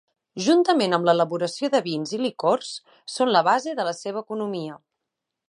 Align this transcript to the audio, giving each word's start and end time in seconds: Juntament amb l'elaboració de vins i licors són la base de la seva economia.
Juntament 0.43 0.95
amb 0.97 1.09
l'elaboració 1.09 1.69
de 1.75 1.81
vins 1.89 2.15
i 2.17 2.19
licors 2.23 2.73
són 3.17 3.33
la 3.37 3.45
base 3.51 3.77
de 3.83 3.87
la 3.91 3.95
seva 4.01 4.27
economia. 4.27 4.81